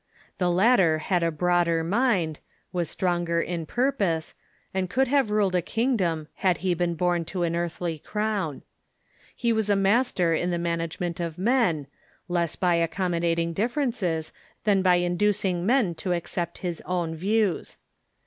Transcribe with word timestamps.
The 0.39 0.49
latter 0.49 0.97
had 0.97 1.21
a 1.21 1.29
broader 1.29 1.83
mind, 1.83 2.39
was 2.73 2.89
stronger 2.89 3.39
in 3.39 3.67
purpose, 3.67 4.33
and 4.73 4.89
could 4.89 5.07
have 5.09 5.29
ruled 5.29 5.53
a 5.53 5.61
kingdom 5.61 6.27
had 6.37 6.57
he 6.65 6.73
been 6.73 6.95
born 6.95 7.23
to 7.25 7.43
an 7.43 7.55
earthly 7.55 7.99
crown. 7.99 8.63
He 9.35 9.53
was 9.53 9.69
a 9.69 9.75
master 9.75 10.33
in 10.33 10.49
the 10.49 10.57
management 10.57 11.19
of 11.19 11.37
men, 11.37 11.85
less 12.27 12.55
by 12.55 12.73
accommodating 12.77 13.53
differences 13.53 14.31
than 14.63 14.81
by 14.81 14.95
inducing 14.95 15.67
men 15.67 15.93
to 15.93 16.09
'f'cT" 16.13 16.21
3.ccept 16.23 16.57
his 16.57 16.81
own 16.87 17.13
views. 17.13 17.77